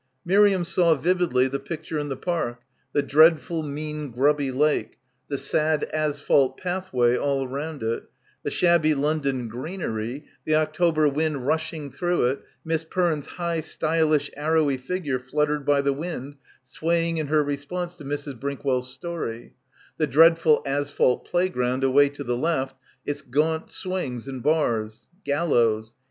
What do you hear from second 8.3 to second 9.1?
the shabby